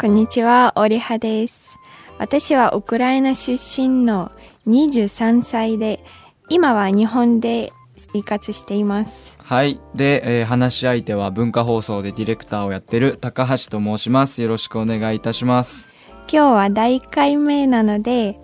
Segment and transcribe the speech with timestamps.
[0.00, 1.78] こんにちは、オリハです。
[2.18, 4.32] 私はウクライナ出身の
[4.66, 6.02] 23歳で、
[6.48, 7.70] 今は日本で
[8.14, 9.36] 生活しています。
[9.44, 9.78] はい。
[9.94, 14.40] で、えー話し相手は文化放送でディレクターをやってる高橋と申します。
[14.40, 15.90] よろしくお願いいたします。
[16.32, 18.40] 今日は第1回目なので、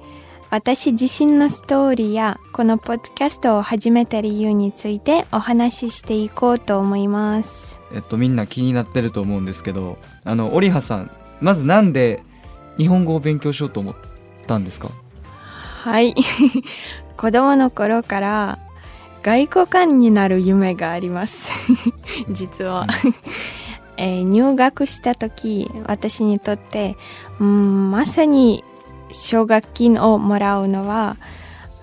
[0.50, 7.80] 私自身のストーリーやこのポッドキャストを始めた理由についてお話ししていこうと思います。
[7.94, 11.10] えっと、みんな気になってると思うんですけど、あの、オリハさん、
[11.40, 12.22] まずなんで
[12.78, 13.94] 日本語を勉強しようと思っ
[14.46, 14.90] たんですか？
[15.82, 16.14] はい。
[17.16, 18.58] 子供の頃から
[19.22, 21.52] 外交官になる夢があります。
[22.30, 22.86] 実は。
[23.98, 26.96] えー入学した時、私にとって、
[27.40, 28.62] うん、まさに
[29.10, 31.16] 奨学金をもらうのは、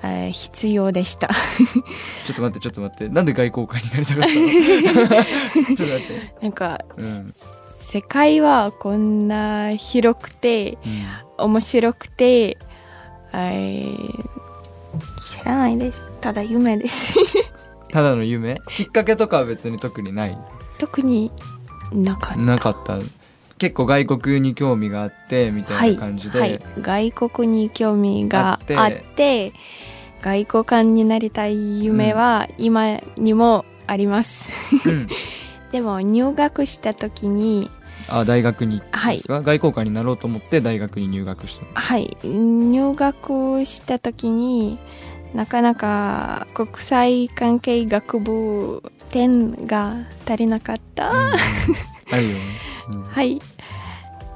[0.03, 1.27] えー必要でした。
[1.27, 3.09] ちょっと待って、ちょっと待って。
[3.09, 5.65] なんで外交官になりたかったの？
[5.65, 6.35] ちょっと待って。
[6.41, 7.33] なんか、うん。
[7.93, 11.03] 世界はこんな広くて、うん
[11.45, 12.57] 面白くて、
[13.33, 14.29] えー
[15.23, 16.09] 知らないです。
[16.19, 17.19] ただ夢です。
[17.91, 18.59] ただの夢？
[18.67, 20.35] きっかけとかは別に特にない？
[20.79, 21.31] 特に
[21.91, 22.37] なかった。
[22.41, 22.97] なかった。
[23.59, 26.39] 結構外国に興味があって、みたいな感じで。
[26.39, 29.53] はいはい、外国に興味があってあって
[30.21, 34.51] 外交官になりたい夢は今にもあります、
[34.89, 35.07] うん
[35.71, 37.71] でも入学した時に
[38.07, 39.19] あ大学にはい。
[39.19, 42.17] 外交官になろうと思って大学に入学したはい。
[42.23, 44.79] 入学した時に
[45.33, 51.33] なかなか国際関係学部点が足りなかった、うん。
[51.33, 52.39] あるよね、
[52.93, 53.03] うん。
[53.09, 53.39] はい。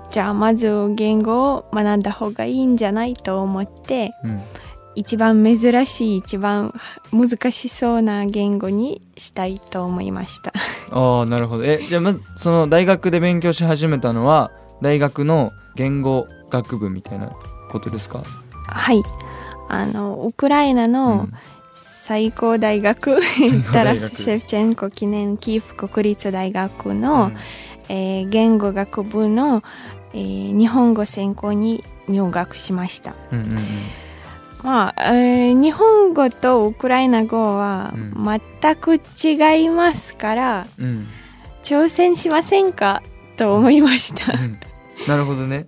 [0.10, 4.42] じゃあまず言語を学んだ方がいいんじゃないと思ってうん
[4.98, 6.73] 一番珍しい一番
[7.12, 10.52] 難しそうな言語にしたいと思いました。
[10.92, 11.66] ああなるほど。
[11.66, 17.31] えじゃあまずその大学で勉強し始めたのは大学の言語学部みたいな
[17.70, 18.23] ことですか、
[18.67, 19.04] はい。
[19.70, 21.34] あのウクライナうのん。
[21.73, 27.33] 最高大学、学タラス・シェフチェンコ記念キーフ国立大学の、
[27.89, 29.61] えー言語学部の、
[30.14, 33.14] えー日本語専攻に入学しました。
[33.32, 33.58] うんうんうん
[34.64, 38.42] まあ、えー日本語とウクライナ語はうん。
[38.62, 40.86] 全く違いますから、うん。
[40.86, 41.08] うん
[41.64, 43.04] 挑戦しませんか
[43.36, 44.32] と思いました。
[44.32, 44.58] うん。
[45.06, 45.67] なるほどね。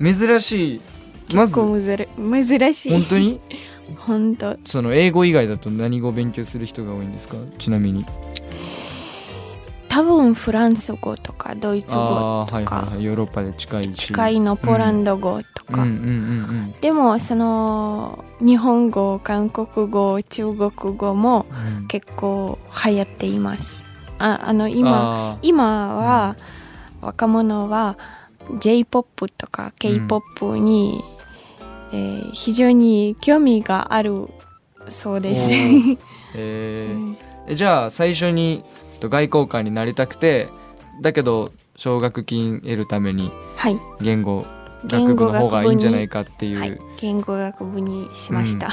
[0.00, 0.80] 珍しい。
[1.34, 1.56] まず。
[1.56, 2.92] 珍しい。
[2.92, 3.40] 本当に？
[3.98, 4.56] 本当。
[4.64, 7.36] その英語以外だと何語を勉強する人が多いんですか？
[7.58, 8.06] ちなみに
[9.90, 13.04] 多分フランス語とかドイツ語とか、はいはいはい。
[13.04, 14.06] ヨーロッパで近いし。
[14.06, 16.12] 近いのポーランド語とか、うんうんう
[16.68, 21.76] んでもその日本語韓国語中国語もうん。
[21.76, 22.56] うん結構
[22.86, 23.84] 流行っています。
[24.18, 26.36] ああの今今は
[27.00, 27.98] 若者は
[28.60, 31.02] J-POP とか K-POP に、
[31.92, 34.28] えー非常に興味がある
[34.86, 35.50] そうです。
[36.36, 37.16] えー。
[37.48, 40.48] えじゃあ最初にと外交官になりたくて
[41.00, 44.44] だけど奨学金得るためにはい、言語
[44.86, 48.66] 学部の方がいいんじゃないかっていう、はい、言語学部にしました。
[48.68, 48.72] うん。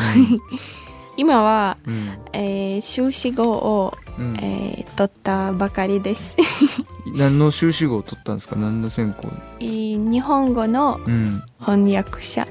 [1.18, 2.18] 今は、うん。
[2.32, 4.36] えー修士号を、うん。
[4.42, 6.36] えー取ったばかりです。
[7.16, 8.56] 何の修士号を取ったんですか？
[8.56, 9.28] 何の専攻、
[9.60, 12.48] えー日本語のうん、翻訳者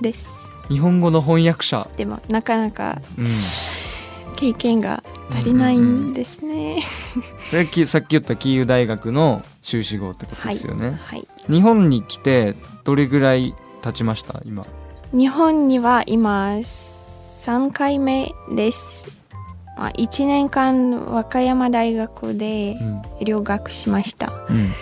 [0.00, 0.30] です。
[0.68, 3.26] 日本語の翻訳者、でもなかなかうん、
[4.36, 5.02] 経験が
[5.32, 6.80] 足りないんですね。
[7.86, 11.26] さっき言ったキーウ大学の修士号ってことですよね、はい。
[11.50, 12.54] 日本に来て
[12.84, 14.66] どれぐらい経ちました今？
[15.12, 19.12] 日本には今3回目です。
[19.76, 24.32] まあ、1年間和歌山大学でうん留学しました。
[24.48, 24.72] うん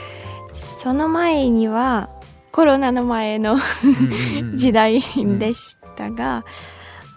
[0.54, 2.10] その前には
[2.50, 5.00] コロナの前のうんうんうん 時代
[5.38, 6.44] でしたが、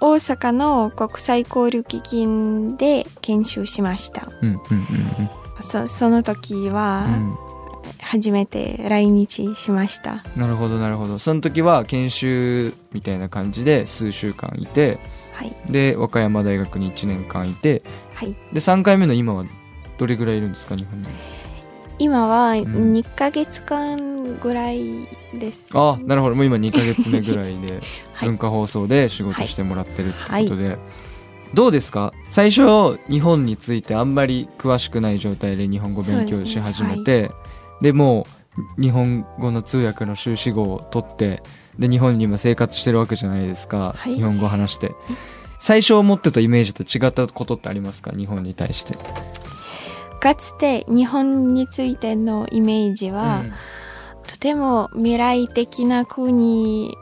[0.06, 4.28] 大阪の国際交流基金で研修しました。
[4.42, 5.30] うんうんうん
[5.62, 7.38] そその時はうん
[8.02, 10.24] 初めて来日しました。
[10.36, 15.00] なるほどなるほどその時は研修みたいな感じで数週間いて
[15.34, 15.56] はい。
[15.70, 17.82] で和歌山大学に1年間いて
[18.14, 18.36] はい。
[18.54, 19.46] で3回目の今は
[19.98, 21.08] どれぐらいいるんですか日本に
[22.00, 22.58] 今はん。
[22.92, 25.70] 2ヶ月間ぐらいです。
[25.74, 26.36] あなるほど。
[26.36, 27.82] もう今2ヶ月目ぐらいで
[28.14, 28.30] はい。
[28.30, 30.78] 文化放送で仕事してもらってるってことで、
[31.54, 32.14] どうですか？
[32.30, 37.32] 最初日本についてあんまり詳しくない状態で日本語勉強し始めて
[37.82, 38.26] で,、も
[38.78, 41.44] う日本語の通訳の修士号を取って
[41.80, 44.16] で日本に今生活してるわけじゃないですか、はい。
[44.16, 44.92] 日本語話して。
[45.60, 48.12] 最初思ってたイメージと違ったことってありますか？
[48.12, 48.98] 日本に対して
[50.26, 53.44] かつて日本についてのイメージは、
[54.26, 56.98] とても未来的な国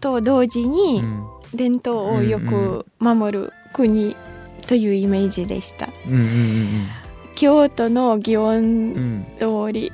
[0.00, 1.02] と同時に
[1.52, 4.16] 伝統をよく守る国
[4.66, 5.90] というイメージでした。
[6.06, 6.88] うんうんうんうん。
[7.34, 9.92] 京都の祇園通り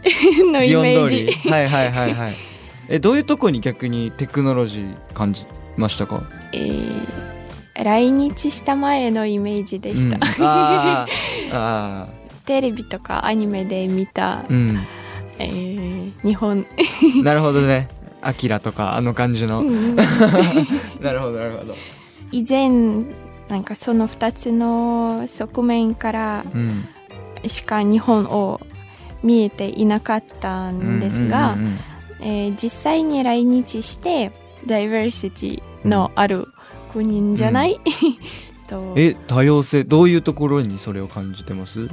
[0.52, 2.32] のイメージ、うん、はいはいはいはい。
[2.88, 6.22] えどういうとこに逆にテクノロジー感じましたか？
[6.52, 11.06] えー、来日した前のイメージでした、うん、あ
[11.50, 12.19] あ
[12.50, 14.84] テレビとかアニメで見た、うん、
[15.38, 16.66] えー、日本。
[17.22, 17.88] なるほどね。
[18.22, 20.02] アキラとかあの感じの、うん、 な
[21.12, 21.76] るほどなるほど。
[22.32, 22.68] 以前
[23.48, 26.44] なんかその2つの側面から
[27.46, 28.60] しか日本を
[29.22, 31.56] 見えていなかったんですが、
[32.20, 34.32] え実際に来日して
[34.66, 36.48] ダイバーシティのある
[36.92, 37.78] 国じゃない、
[38.72, 41.86] うん、 え多様性どういうところにそれを感じてます？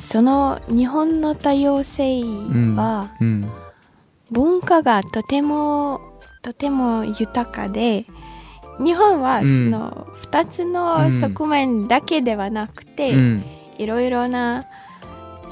[0.00, 2.22] その日本の多様性
[2.74, 3.50] は、うん、
[4.30, 6.00] 文化がとても
[6.42, 8.06] とても豊かで
[8.82, 13.12] 日本はその2つの側面だけではなくて、
[13.76, 14.66] いろいろな、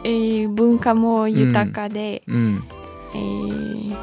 [0.02, 3.96] えー、文化も豊かで、えー、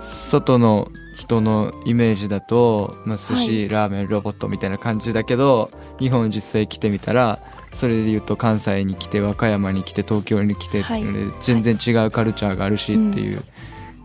[0.00, 7.40] 外の人のイメージだと、まあ、寿司、はい、ラーメンロボットみたいな感じだけど日本実際来てみたら
[7.72, 11.04] それで言うと関西に来て和歌山に来て東京に来て、はい、
[11.40, 13.42] 全然違うカルチャーがあるしっていう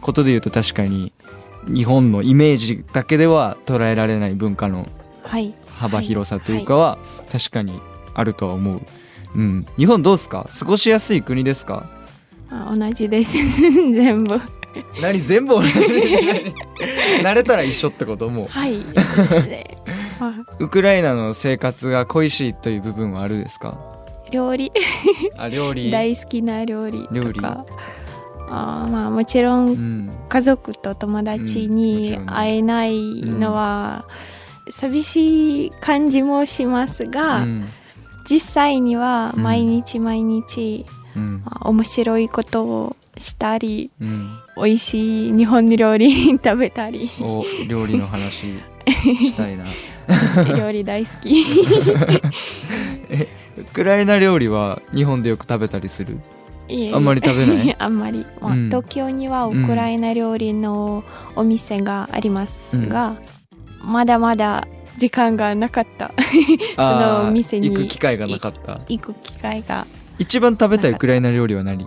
[0.02, 1.12] ことで言うと確かに
[1.68, 4.86] 日本のイメージだけでは捉えられない文化の
[5.78, 6.98] 幅広さというかは
[7.32, 7.80] 確かに
[8.14, 8.82] あるとは思う、
[9.36, 10.48] うん、日本どうですか？
[10.60, 11.90] 過ごしやすい国ですか？
[12.74, 13.36] 同じです。
[13.92, 14.40] 全部。
[15.02, 15.20] 何？
[15.22, 15.56] 全部
[17.24, 18.30] 慣れたら一緒ってこと？
[18.30, 18.76] もはい
[20.60, 23.78] ウクライナの生活が恋しいという部分はあるですか？
[24.32, 24.72] 料理。
[25.38, 25.90] あ料理。
[25.92, 27.66] 大好きな料理とか。
[28.48, 34.06] あまあもちろん家族と友達に会えないのは
[34.70, 37.66] 寂しい感じもしますが、うん、
[38.30, 40.86] 実際には毎日毎日、
[41.16, 47.10] うん、面白いことをしたり、うん、美味しい日本料理食べたり。
[47.22, 48.44] お料理の話
[48.86, 49.66] したいな
[50.58, 51.44] 料理大好き。
[53.10, 56.20] えウクライナ料理は日本でよく食べたりする？
[56.94, 57.76] あんまり食べない？
[57.80, 61.04] あんまり、まあ、うん、東京にはウクライナ料理の
[61.36, 63.16] お店がありますが、
[63.84, 64.68] うん、まだまだ
[64.98, 66.12] 時間がなかった。
[66.76, 67.70] その店に。
[67.70, 68.80] 行く機会がなかった。
[68.88, 69.86] 行く機会が。
[70.18, 71.86] 一番食べたいウクライナ料理は何？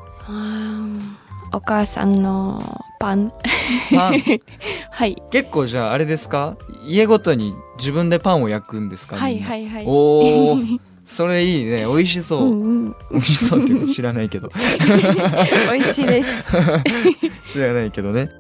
[1.53, 2.63] お母さんの
[3.01, 3.33] パン。
[3.95, 4.23] パン？
[4.93, 5.17] はい。
[5.31, 6.57] 結構じゃああれですか？
[6.87, 9.17] 家ごとに自分でパンを焼くんですか？
[9.17, 9.85] はいはいはい。
[9.87, 10.59] おお
[11.05, 11.87] それいいね。
[11.87, 14.51] 美味しそう、うんうん、美味しそうって知らないけど。
[15.73, 16.53] 美味しいです。
[17.51, 18.31] 知らないけどね。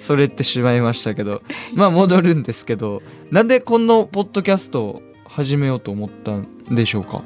[0.00, 1.42] それってしまいましたけど。
[1.74, 3.02] まあ戻るんですけど。
[3.30, 7.22] なんでこのポッドキャストを始めようと思ったんでしょうか？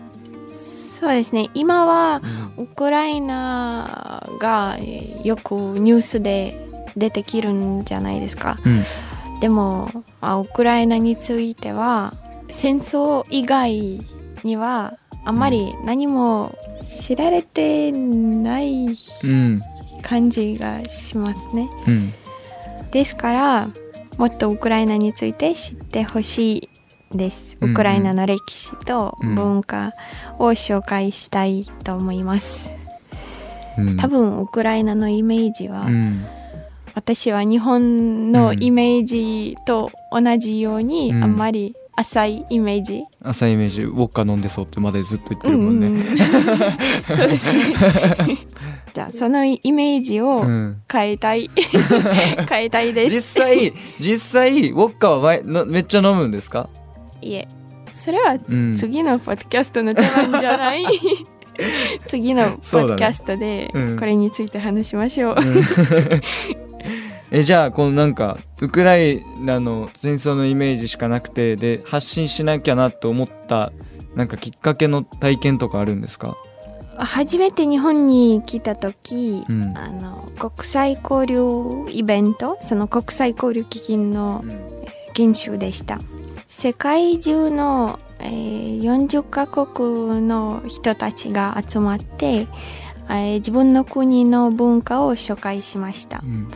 [1.02, 1.50] そうですね。
[1.52, 2.22] 今は
[2.56, 4.78] ウクライナが
[5.24, 6.56] よくニュースで
[6.96, 9.90] 出てきるんじゃないですか、うん、でも、
[10.20, 12.14] まあ、ウクライナについては
[12.50, 13.98] 戦争以外
[14.44, 18.96] にはあまり何も知られてない
[20.02, 21.68] 感じがしますね。
[21.88, 22.14] うん、
[22.92, 23.70] ですから
[24.18, 26.68] もっとウクライナについて知ってほしい
[27.16, 27.56] です。
[27.60, 29.92] ウクライナの歴史と文化
[30.38, 32.70] を紹介したいと思います。
[33.78, 36.26] うん、多分ウクライナのイメージは、うん、
[36.94, 43.02] 私は日本のイメージと同じようにあんまり浅いイメージ。
[43.22, 46.04] 浅いイメージウォッカ飲んでそうってまでずっと言ってるもんね、うんうん、
[47.14, 47.62] そうですね。
[48.92, 50.44] じゃあそのイメージを
[50.90, 53.14] 変えたい、うん、変えたいです。
[53.14, 56.68] 実際実際ウォッカはのめっちゃ飲むんですか？
[57.22, 57.48] いえ。
[57.86, 58.38] それは
[58.76, 60.84] 次のポッドキャストのテーマじゃない、
[62.06, 65.36] 次のポッドキャストでこれについて話しましょう、
[67.30, 73.72] えじゃあこのなんかウクライナの戦争のイメージしかなくてで発信しなきゃなと思った
[74.14, 76.36] なんかきっかけの体験とかあるんですか？
[76.96, 82.58] 初めて日本に来た時、うん、あの国際交流イベント？
[82.60, 84.44] その国際交流基金の
[85.14, 85.98] 研修でした、
[86.54, 92.46] 世界中の、えー、40カ国の人たちが集まって、
[93.08, 96.48] えー、自分の国の文化を紹介しました、うん。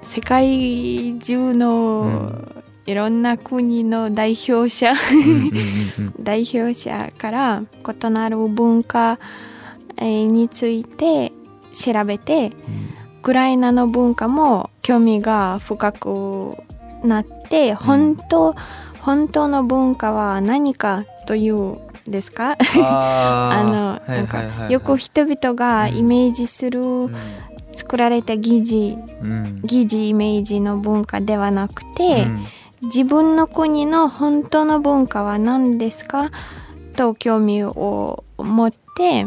[0.00, 2.32] 世界中の
[2.86, 4.94] いろんな国の代表者
[6.18, 9.18] 代表者から異なる文化
[10.00, 11.32] について
[11.74, 12.50] 調べて、
[13.20, 16.56] クライナの文化も興味が深く
[17.04, 18.54] なって本当、うん、
[19.00, 22.56] 本当の文化は何かというですか？
[22.82, 23.62] あ
[24.06, 26.80] の、なんかよく人々がイメージする、
[27.74, 28.98] 作られた疑似、
[29.64, 32.26] 疑似イメージの文化ではなくて、
[32.82, 36.30] 自分の国の本当の文化は何ですか？
[36.96, 39.26] と興味を持って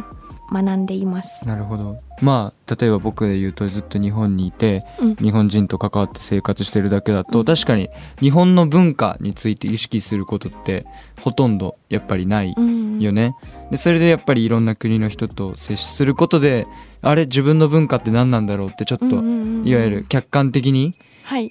[0.52, 1.48] 学んでいます。
[1.48, 1.98] なるほど。
[2.22, 7.90] まあ例えば僕で言うとずっと日本にいて、うん、日本人と関わって生活してるだけだと、うん、確かに
[8.22, 10.86] 日本の文化について意識することって
[11.22, 12.54] ほとんどやっぱりない
[13.00, 13.36] よね。
[13.66, 16.68] うん、でそれでやっぱりいろんな国の人と接することで
[17.02, 20.96] あれ自分の文化って何なんだろうってちょっと、いわゆる客観的に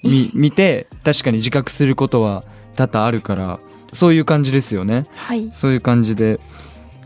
[0.03, 2.45] 見,、見て確かに自覚することは
[2.75, 3.61] 多々あるから
[3.93, 5.05] そういう感じですよね。
[5.15, 6.41] はい、そういう感じで。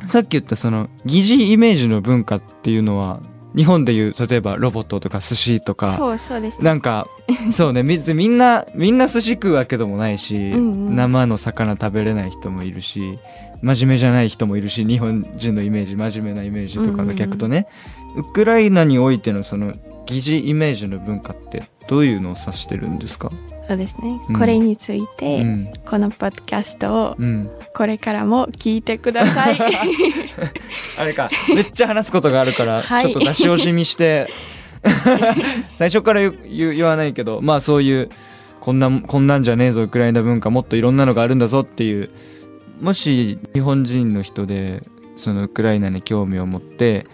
[0.07, 3.21] さっき言ったその疑似イメージの文化っていうのは
[3.59, 7.09] 日本でいう例えばロボットとか寿司とかそうそうです、ね、なんか
[7.51, 13.19] そうねみんなみんな寿司食うわけでもないし、うんうん、生の魚食べれない人もいるし
[13.61, 17.67] 真面目じゃない人もいるし日本人のイメージ真面目なイメージとかの逆とね、
[18.15, 19.73] うんうん、ウクライナにおいてのその
[20.11, 23.31] 疑似イメージの文化ってどういうのを指してるんですか？
[23.67, 27.17] そうですね、うん、これについて、うん、このポッドキャストを
[27.75, 29.59] これからも聞いてください、
[30.99, 31.31] あれか。
[31.55, 34.29] めっちゃ話すことがあるから、はい、ちょっと出し惜しみして。
[35.75, 38.09] 最初から言わないけどまあそういう
[38.61, 42.09] こんなこんなんじゃねえぞウクライナ文化もっといろんなのがあるんだぞっていう
[42.81, 44.85] もし日本人の人で
[45.17, 47.07] そのウクライナに興味を持って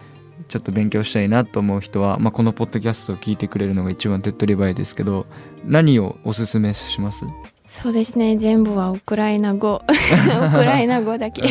[0.54, 5.26] ちょっと勉強したいなと思う人は、まあ、このポッドキャストを聞いてくれるのが一番手っ取り早いですけど
[5.64, 7.26] 何をおすすめします？
[7.66, 8.36] そうですね。
[8.36, 9.82] 全部はウクライナ語。
[9.82, 11.42] ウクライナ語だけ。
[11.42, 11.48] うん、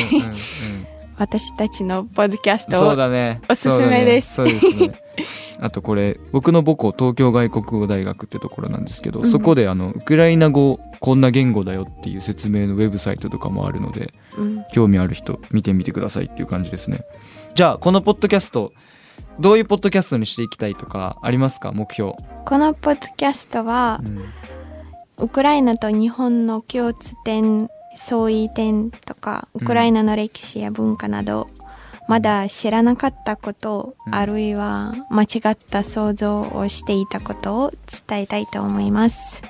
[1.18, 3.42] 私たちのポッドキャストそうだね。
[3.50, 4.36] おすすめです。
[4.36, 4.94] そう、ね,、ですね。
[5.60, 17.02] あとこれ僕の母校東京外国語大学ってところなんですけど、うん、そこであのウクライナ語こんな言語だよっていう説明のウェブサイトとかもあるので、うん、興味ある人見てみてくださいっていう感じですね。
[17.56, 18.72] じゃあこのポッドキャスト
[19.40, 21.72] どういうポッドキャストにしていきたいとかありますか？
[21.72, 22.14] 目標。
[22.46, 24.24] このポッドキャストは、うん、
[25.26, 31.64] ウクライナと日本の共通点相違点とかウクライナの歴史や文化など、うん、
[32.08, 37.72] まだ知らなかったこと、うん、あるいは間違った想像をしていたことを
[38.08, 39.42] 伝えたいと思います。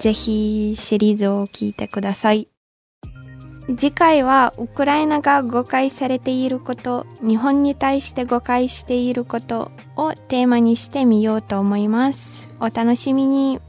[0.00, 2.46] ぜひシリーズを聞いてください
[3.76, 12.48] 次回はウクライナが誤解されていること、日本に対して誤解していることをテーマにしてみようと思います。
[12.60, 13.60] お楽しみに。